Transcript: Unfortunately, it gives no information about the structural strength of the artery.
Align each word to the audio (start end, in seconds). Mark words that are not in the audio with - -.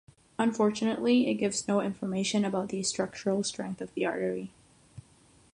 Unfortunately, 0.39 1.29
it 1.29 1.35
gives 1.35 1.67
no 1.67 1.79
information 1.79 2.43
about 2.43 2.69
the 2.69 2.81
structural 2.81 3.43
strength 3.43 3.81
of 3.81 3.93
the 3.93 4.03
artery. 4.03 4.49